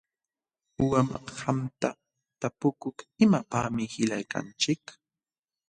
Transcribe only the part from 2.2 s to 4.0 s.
tapukuk: ¿Imapaqmi